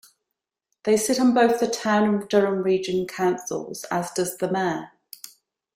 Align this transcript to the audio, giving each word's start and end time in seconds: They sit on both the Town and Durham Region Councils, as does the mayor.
They 0.83 0.97
sit 0.97 1.19
on 1.19 1.35
both 1.35 1.59
the 1.59 1.67
Town 1.67 2.05
and 2.09 2.27
Durham 2.27 2.63
Region 2.63 3.05
Councils, 3.05 3.83
as 3.91 4.09
does 4.13 4.35
the 4.37 4.51
mayor. 4.51 4.89